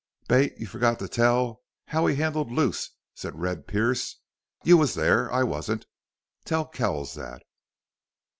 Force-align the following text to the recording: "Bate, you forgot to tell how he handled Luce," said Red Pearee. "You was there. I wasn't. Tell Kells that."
"Bate, 0.27 0.57
you 0.57 0.65
forgot 0.65 0.97
to 0.97 1.07
tell 1.07 1.61
how 1.89 2.07
he 2.07 2.15
handled 2.15 2.51
Luce," 2.51 2.89
said 3.13 3.39
Red 3.39 3.67
Pearee. 3.67 4.15
"You 4.63 4.77
was 4.77 4.95
there. 4.95 5.31
I 5.31 5.43
wasn't. 5.43 5.85
Tell 6.43 6.65
Kells 6.65 7.13
that." 7.13 7.43